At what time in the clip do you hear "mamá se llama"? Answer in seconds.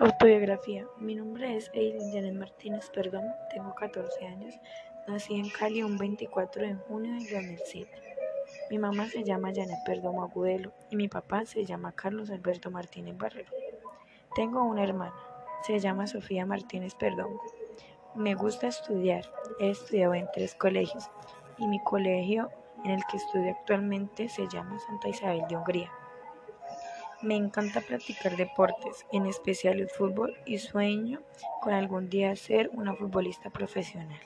8.78-9.50